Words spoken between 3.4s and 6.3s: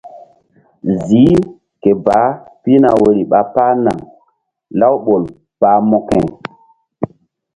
páh naŋ lawɓol pah mokȩ.